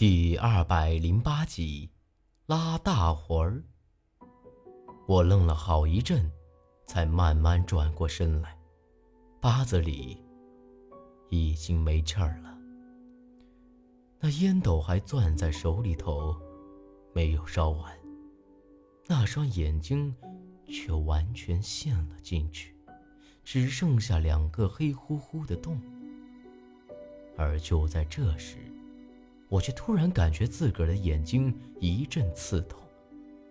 [0.00, 1.90] 第二百零八集，
[2.46, 3.62] 拉大魂儿。
[5.06, 6.32] 我愣了好一阵，
[6.86, 8.56] 才慢慢转过身来。
[9.42, 10.16] 八子里
[11.28, 12.58] 已经没气儿了，
[14.20, 16.34] 那烟斗还攥在手里头，
[17.12, 17.92] 没有烧完。
[19.06, 20.16] 那双眼睛
[20.66, 22.74] 却完全陷了进去，
[23.44, 25.78] 只剩下两个黑乎乎的洞。
[27.36, 28.56] 而就在这时，
[29.50, 32.80] 我却突然感觉自个儿的眼睛一阵刺痛，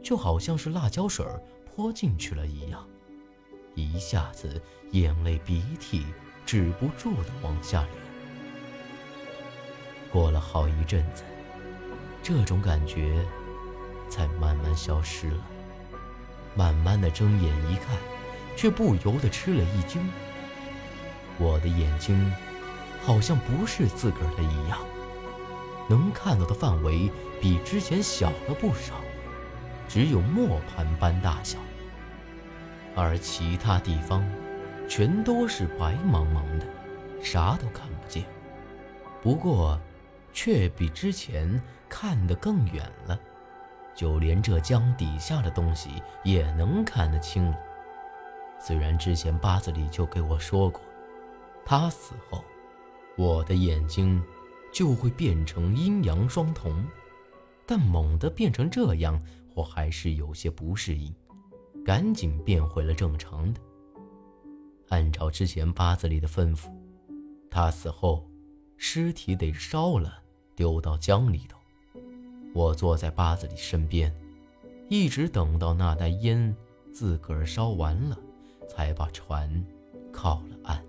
[0.00, 1.26] 就好像是辣椒水
[1.66, 2.88] 泼进去了一样，
[3.74, 6.06] 一下子眼泪鼻涕
[6.46, 7.90] 止不住的往下流。
[10.12, 11.24] 过了好一阵子，
[12.22, 13.26] 这种感觉
[14.08, 15.44] 才慢慢消失了。
[16.54, 17.96] 慢慢的睁眼一看，
[18.56, 20.08] 却不由得吃了一惊。
[21.36, 22.32] 我的眼睛
[23.02, 24.78] 好像不是自个儿的一样。
[25.90, 27.10] 能看到的范围
[27.40, 28.94] 比之前小了不少，
[29.88, 31.58] 只有磨盘般大小，
[32.94, 34.24] 而其他地方
[34.88, 36.66] 全都是白茫茫的，
[37.20, 38.24] 啥都看不见。
[39.20, 39.76] 不过，
[40.32, 43.18] 却比之前看得更远了，
[43.92, 45.90] 就连这江底下的东西
[46.22, 47.58] 也能看得清了。
[48.60, 50.80] 虽然之前八字里就给我说过，
[51.64, 52.44] 他死后，
[53.16, 54.22] 我的眼睛。
[54.72, 56.84] 就会变成阴阳双瞳，
[57.66, 59.20] 但猛地变成这样，
[59.54, 61.14] 我还是有些不适应，
[61.84, 63.60] 赶紧变回了正常的。
[64.88, 66.68] 按照之前八字里的吩咐，
[67.50, 68.28] 他死后，
[68.76, 70.22] 尸体得烧了，
[70.54, 71.58] 丢到江里头。
[72.52, 74.12] 我坐在八字里身边，
[74.88, 76.54] 一直等到那袋烟
[76.92, 78.18] 自个儿烧完了，
[78.68, 79.64] 才把船
[80.12, 80.82] 靠了岸，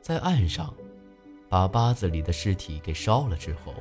[0.00, 0.74] 在岸上。
[1.48, 3.72] 把八字里的尸体给烧了之后，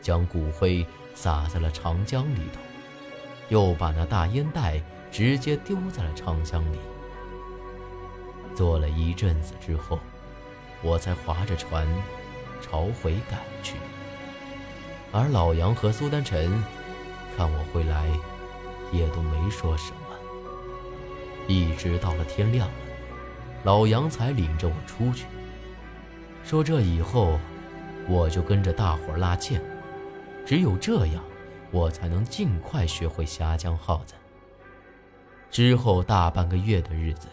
[0.00, 0.84] 将骨灰
[1.14, 2.60] 撒在了长江里头，
[3.48, 4.82] 又把那大烟袋
[5.12, 6.78] 直接丢在了长江里。
[8.54, 9.98] 坐了一阵子之后，
[10.82, 11.86] 我才划着船
[12.60, 13.76] 朝回赶去。
[15.12, 16.50] 而老杨和苏丹臣
[17.36, 18.08] 看我回来，
[18.90, 19.98] 也都没说什么。
[21.46, 22.74] 一直到了天亮了，
[23.62, 25.26] 老杨才领着我出去。
[26.44, 27.38] 说这以后，
[28.06, 29.60] 我就跟着大伙儿拉纤，
[30.44, 31.24] 只有这样，
[31.70, 34.14] 我才能尽快学会峡江号子。
[35.50, 37.28] 之后大半个月的日子，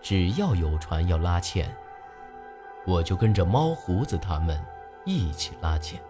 [0.00, 1.70] 只要有船要拉纤，
[2.86, 4.58] 我就跟着猫胡子他们
[5.04, 6.00] 一起拉纤，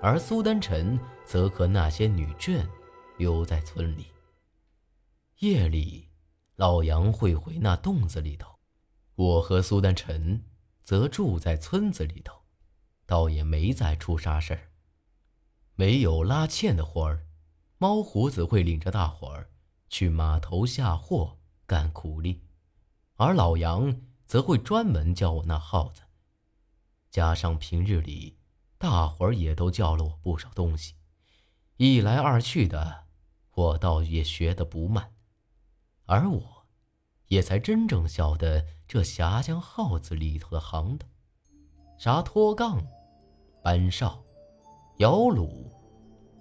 [0.00, 2.64] 而苏丹臣则和那些女眷
[3.16, 4.06] 留在村里。
[5.40, 6.06] 夜里，
[6.54, 8.48] 老杨会回那洞子里头，
[9.16, 10.40] 我和苏丹臣。
[10.88, 12.44] 则住在村子里头，
[13.04, 14.70] 倒也没再出啥事儿。
[15.74, 17.26] 没有拉纤的活儿，
[17.76, 19.50] 猫胡子会领着大伙儿
[19.90, 22.40] 去码头下货干苦力，
[23.16, 26.00] 而老杨则会专门教我那耗子。
[27.10, 28.38] 加上平日里
[28.78, 30.94] 大伙儿也都教了我不少东西，
[31.76, 33.04] 一来二去的，
[33.52, 35.12] 我倒也学得不慢，
[36.06, 36.57] 而我。
[37.28, 41.08] 也才真正晓得这峡江号子里头的行当，
[41.98, 42.82] 啥拖杠、
[43.62, 44.18] 搬哨、
[44.96, 45.48] 摇橹、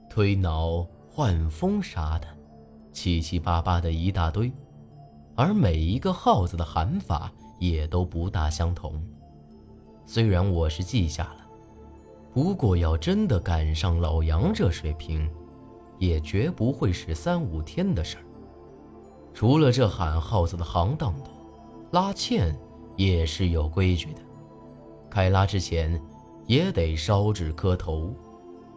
[0.09, 2.27] 推挠、换风啥的，
[2.93, 4.51] 七七八八的一大堆，
[5.35, 9.05] 而每一个号子的喊法也都不大相同。
[10.05, 11.45] 虽然我是记下了，
[12.33, 15.29] 不过要真的赶上老杨这水平，
[15.99, 18.23] 也绝不会是三五天的事儿。
[19.37, 21.27] 除了这喊号子的行当多，
[21.91, 22.57] 拉纤
[22.95, 24.19] 也是有规矩的。
[25.11, 26.01] 开拉之前，
[26.47, 28.11] 也得烧纸磕头。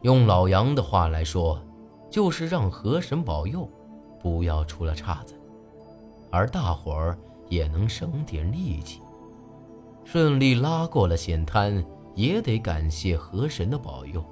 [0.02, 1.58] 用老杨的话来说，
[2.10, 3.66] 就是让河神保佑，
[4.20, 5.34] 不要出了岔子，
[6.30, 7.18] 而大伙儿
[7.48, 9.00] 也能省点力气。
[10.04, 11.82] 顺利拉过了险滩，
[12.14, 14.22] 也得感谢河神的保佑。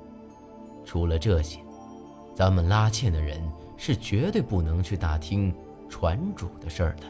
[0.85, 1.59] 除了这些，
[2.35, 3.41] 咱们拉纤的人
[3.79, 5.55] 是绝对不能去打听。
[5.89, 7.05] 船主的事儿的，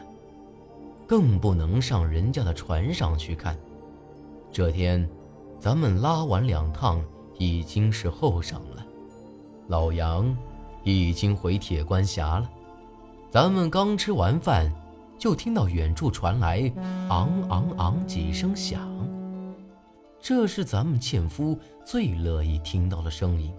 [1.07, 3.57] 更不能上人家的船上去看。
[4.51, 5.07] 这天，
[5.59, 7.03] 咱们拉完两趟，
[7.37, 8.85] 已经是后晌了。
[9.67, 10.35] 老杨
[10.83, 12.49] 已经回铁关峡了。
[13.29, 14.73] 咱们刚吃完饭，
[15.19, 16.71] 就听到远处传来
[17.09, 18.89] “昂昂昂”几声响。
[20.19, 23.53] 这是咱们纤夫最乐意听到的声音，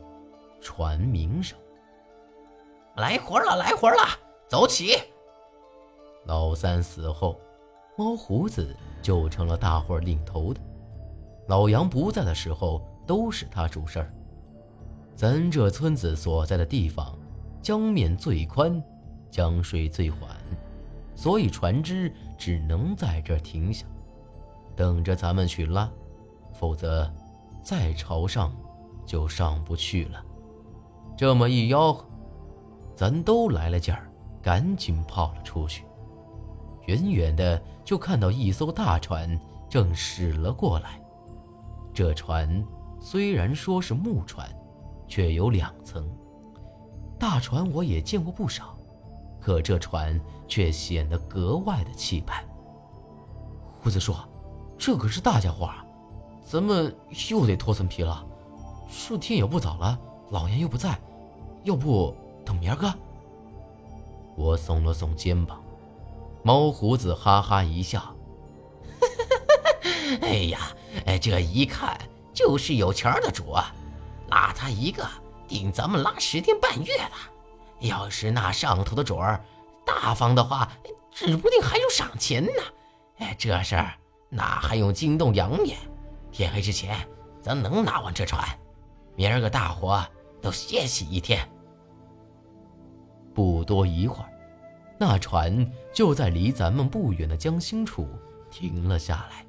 [0.60, 1.56] 船鸣声。
[2.96, 4.02] 来活了，来活了，
[4.48, 4.96] 走起！
[6.24, 7.38] 老三死后，
[7.96, 10.60] 猫胡子就成了大伙领头的。
[11.48, 14.12] 老杨不在的时候，都是他主事儿。
[15.14, 17.18] 咱这村子所在的地方，
[17.60, 18.82] 江面最宽，
[19.30, 20.30] 江水最缓，
[21.14, 23.84] 所以船只只能在这儿停下，
[24.76, 25.90] 等着咱们去拉，
[26.54, 27.10] 否则
[27.62, 28.54] 再朝上
[29.04, 30.24] 就上不去了。
[31.16, 32.06] 这么一吆喝，
[32.94, 35.84] 咱都来了劲儿，赶紧跑了出去。
[36.90, 39.38] 远远的就看到一艘大船
[39.68, 41.00] 正驶了过来。
[41.94, 42.64] 这船
[43.00, 44.48] 虽然说是木船，
[45.06, 46.08] 却有两层。
[47.16, 48.76] 大船我也见过不少，
[49.40, 52.44] 可这船却显得格外的气派。
[53.80, 54.16] 胡子说
[54.76, 55.84] ：“这可是大家伙啊，
[56.42, 56.92] 咱们
[57.30, 58.26] 又得脱层皮了。
[59.08, 59.98] 这天也不早了，
[60.30, 60.98] 老爷又不在，
[61.62, 62.14] 要不
[62.44, 62.92] 等明儿个？”
[64.36, 65.60] 我耸了耸肩膀。
[66.42, 68.14] 猫胡子哈哈一笑
[70.22, 70.60] ：“哎呀，
[71.06, 71.98] 哎，这一看
[72.32, 73.74] 就是有钱的主啊！
[74.28, 75.06] 拉他一个，
[75.46, 77.10] 顶咱们拉十天半月的。
[77.80, 79.42] 要是那上头的主儿
[79.84, 80.70] 大方的话，
[81.10, 82.62] 指不定还有赏钱呢。
[83.18, 83.92] 哎，这事儿
[84.28, 85.78] 哪还用惊动洋面？
[86.32, 86.96] 天黑之前，
[87.40, 88.42] 咱能拿完这船，
[89.14, 90.02] 明儿个大伙
[90.40, 91.46] 都歇息一天。
[93.34, 94.29] 不多一会儿。”
[95.02, 98.06] 那船就在离咱们不远的江心处
[98.50, 99.46] 停了下来，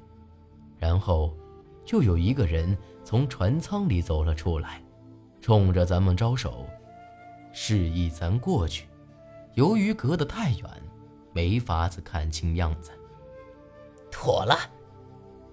[0.78, 1.30] 然后
[1.84, 4.82] 就有一个人从船舱里走了出来，
[5.42, 6.64] 冲着咱们招手，
[7.52, 8.86] 示意咱过去。
[9.52, 10.70] 由于隔得太远，
[11.34, 12.90] 没法子看清样子。
[14.10, 14.56] 妥了，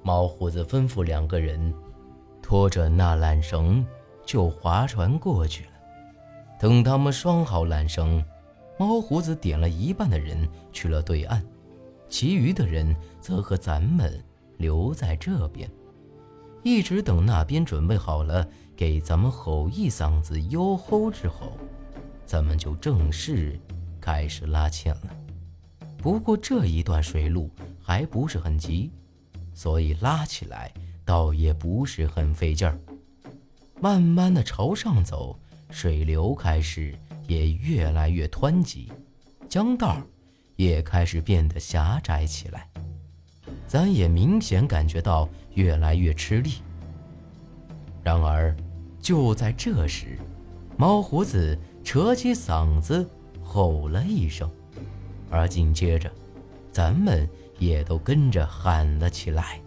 [0.01, 1.73] 毛胡子吩咐两个人
[2.41, 3.85] 拖着那缆绳
[4.25, 5.71] 就划船过去了。
[6.57, 8.23] 等他们拴好缆绳。
[8.79, 11.41] 猫胡子点了一半的人去了对岸，
[12.07, 14.23] 其余的人则和咱们
[14.55, 15.69] 留在这边，
[16.63, 18.47] 一直等那边准备好了
[18.77, 21.57] 给咱们吼一嗓子哟吼之后，
[22.25, 23.59] 咱们就正式
[23.99, 25.09] 开始拉纤了。
[25.97, 27.49] 不过这一段水路
[27.83, 28.89] 还不是很急，
[29.53, 30.71] 所以拉起来
[31.03, 32.79] 倒也不是很费劲儿。
[33.81, 35.37] 慢慢的朝上走，
[35.69, 36.97] 水流开始。
[37.29, 38.91] 也越来越湍急，
[39.47, 39.95] 江道
[40.55, 42.67] 也开始变得狭窄起来，
[43.67, 46.55] 咱也明显感觉到越来越吃力。
[48.01, 48.55] 然而，
[48.99, 50.17] 就在这时，
[50.75, 53.07] 猫胡子扯起嗓子
[53.43, 54.49] 吼了一声，
[55.29, 56.11] 而紧接着，
[56.71, 57.29] 咱们
[57.59, 59.61] 也都跟着喊了起来：“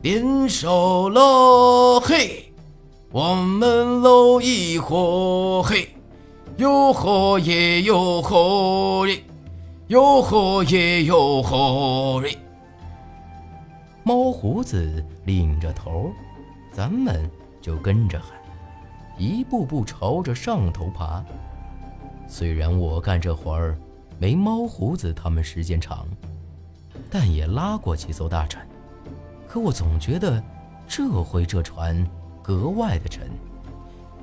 [0.00, 2.44] 点手喽，嘿！”
[3.10, 5.88] 我们搂一伙嘿，
[6.58, 9.24] 哟吼耶哟吼耶，
[9.86, 12.38] 哟吼耶哟吼耶。
[14.02, 16.12] 猫胡子领着头，
[16.70, 17.30] 咱们
[17.62, 18.38] 就跟着喊，
[19.16, 21.24] 一步步朝着上头爬。
[22.26, 23.74] 虽然我干这活儿
[24.18, 26.06] 没猫胡子他们时间长，
[27.10, 28.68] 但也拉过几艘大船，
[29.46, 30.42] 可我总觉得
[30.86, 32.06] 这回这船。
[32.48, 33.28] 格外的沉，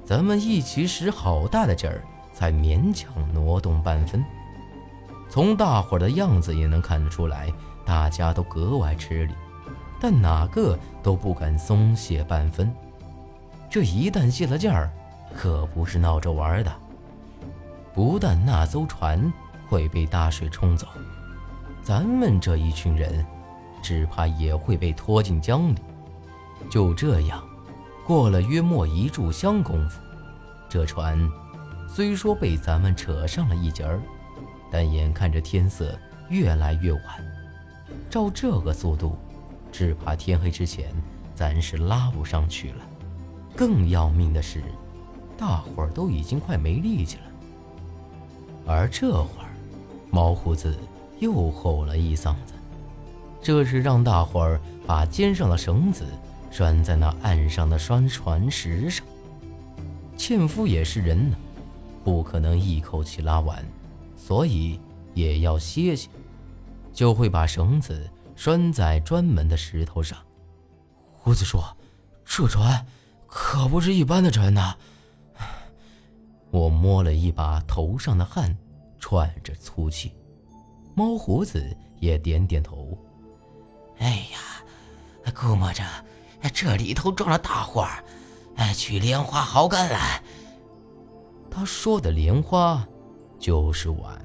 [0.04, 4.25] 咱们一起使好大的劲儿，才勉强挪动半分。
[5.30, 7.54] 从大伙儿的样子也能看得出来，
[7.86, 9.33] 大家都格外吃力，
[10.01, 12.74] 但哪个都不敢松懈半分。
[13.69, 14.90] 这一旦泄了劲儿，
[15.38, 16.76] 可不是闹着玩的。
[17.94, 19.31] 不但那艘船
[19.69, 20.88] 会被大水冲走，
[21.83, 23.23] 咱们这一群人，
[23.83, 25.78] 只怕也会被拖进江里。
[26.71, 27.44] 就这样。
[28.06, 30.00] 过了约莫一炷香功夫，
[30.69, 31.28] 这船
[31.90, 34.00] 虽说被咱们扯上了一截儿，
[34.71, 35.97] 但眼看着天色
[36.30, 37.02] 越来越晚，
[38.07, 39.18] 照这个速度，
[39.71, 40.94] 只怕天黑之前
[41.33, 42.85] 咱是拉不上去了。
[43.56, 44.62] 更要命的是，
[45.35, 47.24] 大伙儿都已经快没力气了。
[48.68, 49.50] 而这会儿，
[50.12, 50.78] 毛胡子
[51.18, 52.54] 又吼了一嗓子，
[53.42, 56.06] 这是让大伙儿把肩上的绳子。
[56.56, 59.06] 拴在那岸上的拴船石上。
[60.16, 61.35] 纤夫也是人呢，
[62.02, 63.62] 不可能一口气拉完，
[64.16, 64.80] 所以
[65.14, 66.07] 也要歇歇，
[66.94, 70.18] 就会把绳子拴在专门的石头上。
[71.12, 71.76] 胡子说
[72.24, 72.85] ：“这船
[73.28, 74.78] 可不是一般的船呐。”
[76.52, 78.57] 我摸了一把头上的汗，
[78.97, 80.14] 喘着粗气。
[80.94, 82.97] 猫胡子也点点头
[84.00, 85.83] ：“哎呀，估摸着……”
[86.54, 87.85] 这里头装了大货，
[88.56, 90.21] 哎，取莲花好干来。
[91.49, 92.85] 他说的莲花，
[93.39, 94.21] 就是碗。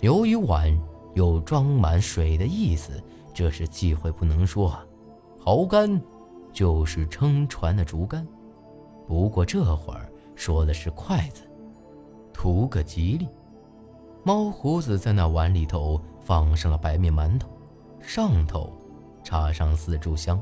[0.00, 0.76] 由于碗
[1.14, 3.02] 有装满水的意思，
[3.32, 4.76] 这是忌讳不能说。
[5.38, 6.00] 毫竿，
[6.52, 8.26] 就是撑船的竹竿。
[9.06, 11.42] 不过这会儿说的是筷子，
[12.32, 13.28] 图个吉利。
[14.24, 17.48] 猫胡子在那碗里头放上了白面馒头，
[18.00, 18.72] 上头
[19.24, 20.40] 插上四炷香，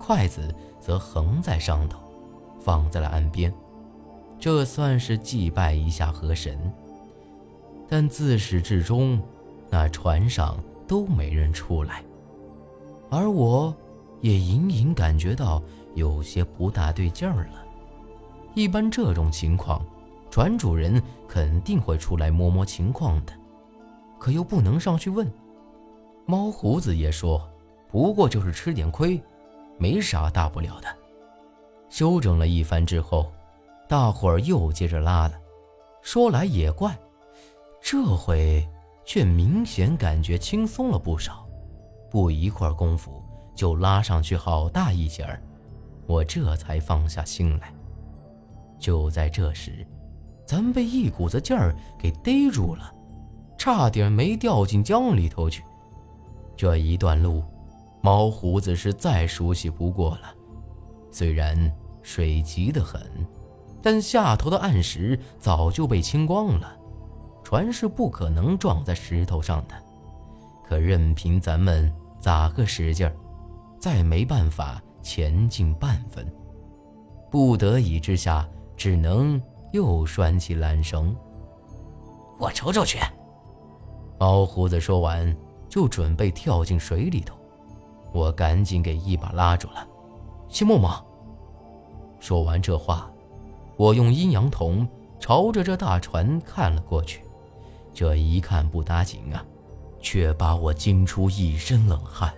[0.00, 2.00] 筷子则横在上头，
[2.58, 3.52] 放在了岸边。
[4.38, 6.58] 这算是祭拜一下河神。
[7.86, 9.20] 但自始至终，
[9.68, 10.56] 那船上
[10.88, 12.02] 都没人出来，
[13.10, 13.76] 而我
[14.22, 15.62] 也隐隐感觉到
[15.94, 17.64] 有些不大对劲儿了。
[18.54, 19.84] 一般这种情况，
[20.30, 23.32] 船主人肯定会出来摸摸情况的，
[24.18, 25.30] 可又不能上去问。
[26.26, 27.46] 猫胡子也说
[27.90, 29.20] ：“不过就是吃点亏，
[29.80, 30.86] 没啥大不了的。”
[31.90, 33.32] 休整了一番之后，
[33.88, 35.34] 大伙儿又接着拉了。
[36.02, 36.96] 说来也怪。
[37.82, 38.64] 这回
[39.04, 41.46] 却明显感觉轻松了不少，
[42.10, 43.22] 不一会儿功夫
[43.54, 45.42] 就拉上去好大一截儿，
[46.06, 47.72] 我这才放下心来。
[48.78, 49.86] 就在这时，
[50.46, 52.94] 咱被一股子劲儿给逮住了，
[53.58, 55.64] 差点没掉进江里头去。
[56.56, 57.42] 这一段路，
[58.02, 60.34] 毛胡子是再熟悉不过了。
[61.10, 61.70] 虽然
[62.02, 63.02] 水急得很，
[63.82, 66.76] 但下头的暗石早就被清光了。
[67.42, 69.74] 船是不可能撞在石头上的，
[70.64, 73.12] 可任凭咱们咋个使劲儿，
[73.78, 76.24] 再没办法前进半分。
[77.28, 79.40] 不得已之下，只能
[79.72, 81.14] 又拴起缆绳。
[82.38, 82.98] 我瞅瞅去。
[84.18, 85.36] 猫胡子说完，
[85.68, 87.34] 就准备跳进水里头，
[88.12, 89.86] 我赶紧给一把拉住了。
[90.48, 90.92] 谢默默。
[92.18, 93.10] 说完这话，
[93.76, 94.86] 我用阴阳瞳
[95.18, 97.22] 朝着这大船看了过去。
[97.94, 99.44] 这一看不打紧啊，
[100.00, 102.32] 却把我惊出一身冷汗。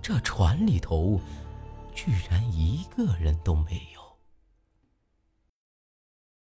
[0.00, 1.20] 这船里头，
[1.94, 3.91] 居然一个人都没有。